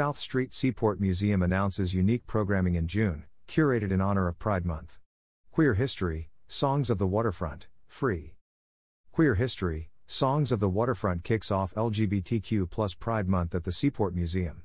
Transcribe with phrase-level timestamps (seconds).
[0.00, 4.98] South Street Seaport Museum announces unique programming in June, curated in honor of Pride Month.
[5.50, 8.34] Queer History, Songs of the Waterfront, free.
[9.12, 14.62] Queer History, Songs of the Waterfront kicks off LGBTQ Pride Month at the Seaport Museum.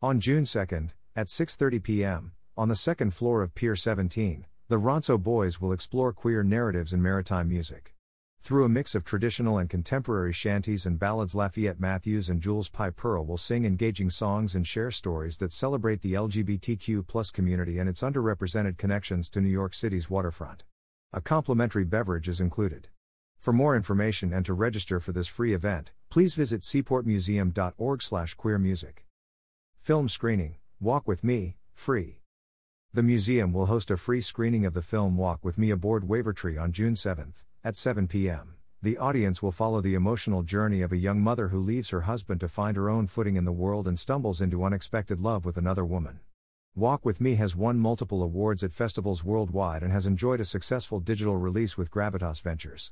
[0.00, 5.22] On June 2nd, at 6:30 p.m., on the second floor of Pier 17, the Ranzo
[5.22, 7.94] Boys will explore queer narratives in maritime music.
[8.40, 12.90] Through a mix of traditional and contemporary shanties and ballads, Lafayette Matthews and Jules Pie
[12.90, 18.00] Pearl will sing engaging songs and share stories that celebrate the LGBTQ community and its
[18.00, 20.64] underrepresented connections to New York City's waterfront.
[21.12, 22.88] A complimentary beverage is included.
[23.38, 28.94] For more information and to register for this free event, please visit seaportmuseum.org/queermusic.
[29.76, 32.22] Film screening: Walk with Me, free.
[32.92, 36.60] The museum will host a free screening of the film Walk with Me aboard Wavertree
[36.60, 37.44] on June 7th.
[37.68, 41.60] At 7 p.m., the audience will follow the emotional journey of a young mother who
[41.60, 45.20] leaves her husband to find her own footing in the world and stumbles into unexpected
[45.20, 46.20] love with another woman.
[46.74, 50.98] Walk With Me has won multiple awards at festivals worldwide and has enjoyed a successful
[50.98, 52.90] digital release with Gravitas Ventures.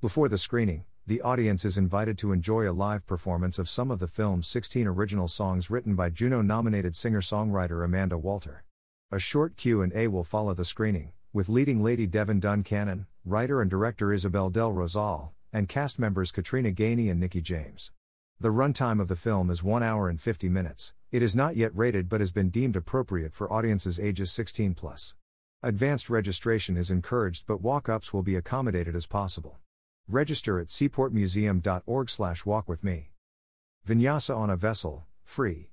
[0.00, 3.98] Before the screening, the audience is invited to enjoy a live performance of some of
[3.98, 8.64] the film's 16 original songs written by Juno-nominated singer-songwriter Amanda Walther.
[9.12, 14.12] A short Q&A will follow the screening, with leading lady Devin Duncannon, writer and director
[14.12, 17.90] Isabel Del Rosal, and cast members Katrina Gainey and Nikki James.
[18.38, 20.92] The runtime of the film is 1 hour and 50 minutes.
[21.10, 25.16] It is not yet rated but has been deemed appropriate for audiences ages 16 plus.
[25.60, 29.58] Advanced registration is encouraged but walk-ups will be accommodated as possible.
[30.06, 33.06] Register at seaportmuseum.org slash walkwithme
[33.84, 35.70] Vinyasa on a vessel, free.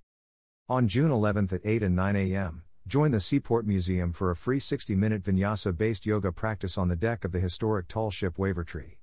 [0.68, 2.64] On June 11th at 8 and 9 a.m.
[2.88, 6.96] Join the Seaport Museum for a free 60 minute vinyasa based yoga practice on the
[6.96, 8.96] deck of the historic tall ship Wavertree.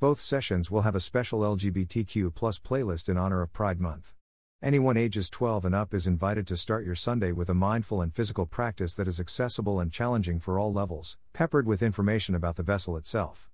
[0.00, 4.14] Both sessions will have a special LGBTQ playlist in honor of Pride Month.
[4.62, 8.14] Anyone ages 12 and up is invited to start your Sunday with a mindful and
[8.14, 12.62] physical practice that is accessible and challenging for all levels, peppered with information about the
[12.62, 13.50] vessel itself.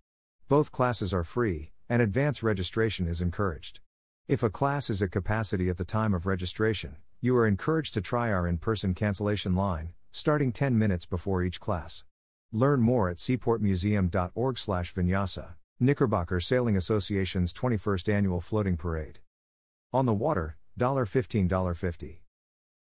[0.49, 3.81] Both classes are free, and advance registration is encouraged.
[4.29, 8.01] If a class is at capacity at the time of registration, you are encouraged to
[8.01, 12.05] try our in person cancellation line, starting 10 minutes before each class.
[12.53, 15.55] Learn more at seaportmuseum.org/vinyasa.
[15.81, 19.19] Knickerbocker Sailing Association's 21st Annual Floating Parade.
[19.93, 22.23] On the water, $15 50.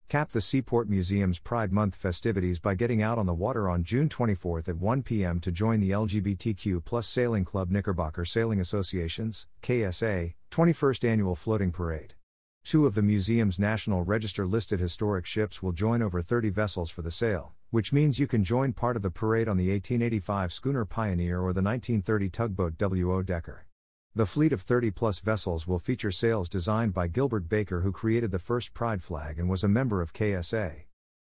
[0.08, 4.10] Cap the Seaport Museum's Pride Month festivities by getting out on the water on June
[4.10, 5.40] 24th at 1 p.m.
[5.40, 12.14] to join the LGBTQ Sailing Club Knickerbocker Sailing Association's KSA 21st Annual Floating Parade.
[12.64, 17.02] Two of the museum's National Register listed historic ships will join over 30 vessels for
[17.02, 20.86] the sail, which means you can join part of the parade on the 1885 schooner
[20.86, 23.20] Pioneer or the 1930 tugboat W.O.
[23.20, 23.66] Decker.
[24.14, 28.30] The fleet of 30 plus vessels will feature sails designed by Gilbert Baker, who created
[28.30, 30.84] the first Pride flag and was a member of KSA.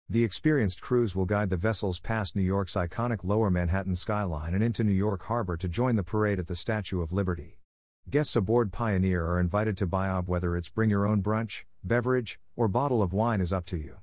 [0.10, 4.64] The experienced crews will guide the vessels past New York's iconic Lower Manhattan skyline and
[4.64, 7.59] into New York Harbor to join the parade at the Statue of Liberty.
[8.10, 12.40] Guests aboard Pioneer are invited to buy up whether it's bring your own brunch, beverage,
[12.56, 13.98] or bottle of wine is up to you.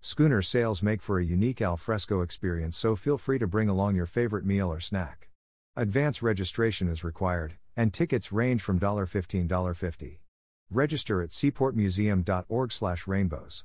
[0.00, 4.06] Schooner sails make for a unique alfresco experience, so feel free to bring along your
[4.06, 5.28] favorite meal or snack.
[5.76, 10.22] Advance registration is required, and tickets range from $15 50.
[10.70, 13.64] Register at seaportmuseum.org/rainbows.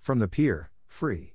[0.00, 1.34] From the pier, free.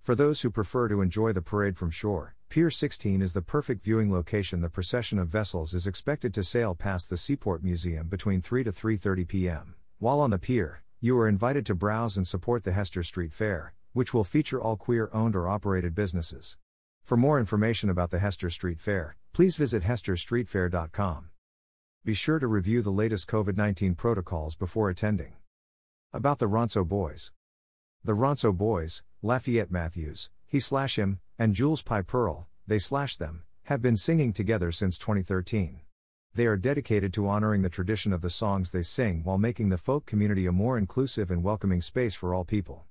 [0.00, 3.82] For those who prefer to enjoy the parade from shore, Pier 16 is the perfect
[3.82, 4.60] viewing location.
[4.60, 8.70] The procession of vessels is expected to sail past the Seaport Museum between 3 to
[8.70, 9.74] 3:30 p.m.
[9.98, 13.74] While on the pier, you are invited to browse and support the Hester Street Fair,
[13.92, 16.56] which will feature all queer-owned or operated businesses.
[17.02, 21.30] For more information about the Hester Street Fair, please visit hesterstreetfair.com.
[22.04, 25.32] Be sure to review the latest COVID 19 protocols before attending.
[26.12, 27.32] About the Ranzo Boys.
[28.04, 33.42] The Ranzo Boys, Lafayette Matthews, he slash him, and Jules Pie Pearl, they slash them,
[33.64, 35.80] have been singing together since 2013.
[36.34, 39.78] They are dedicated to honoring the tradition of the songs they sing while making the
[39.78, 42.84] folk community a more inclusive and welcoming space for all people.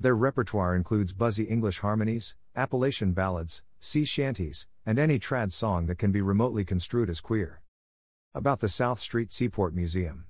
[0.00, 5.98] Their repertoire includes buzzy English harmonies, Appalachian ballads, sea shanties, and any trad song that
[5.98, 7.62] can be remotely construed as queer.
[8.34, 10.26] About the South Street Seaport Museum.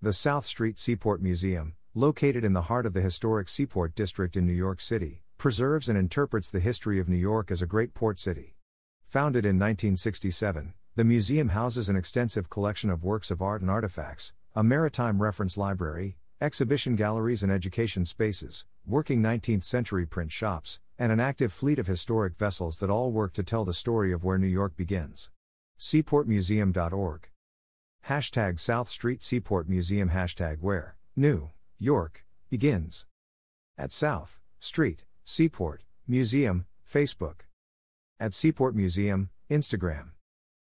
[0.00, 4.46] The South Street Seaport Museum, located in the heart of the historic Seaport District in
[4.46, 8.18] New York City, preserves and interprets the history of New York as a great port
[8.18, 8.56] city.
[9.04, 14.32] Founded in 1967, the museum houses an extensive collection of works of art and artifacts,
[14.54, 21.12] a maritime reference library, exhibition galleries and education spaces, working 19th century print shops, and
[21.12, 24.38] an active fleet of historic vessels that all work to tell the story of where
[24.38, 25.30] New York begins.
[25.78, 27.28] Seaportmuseum.org.
[28.06, 33.06] Hashtag South Street Seaport Museum Hashtag Where, New York, begins.
[33.76, 37.40] At South Street, Seaport, Museum, Facebook.
[38.20, 40.10] At Seaport Museum, Instagram.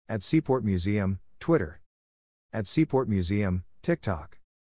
[0.07, 1.81] At Seaport Museum, Twitter.
[2.53, 4.37] At Seaport Museum, TikTok.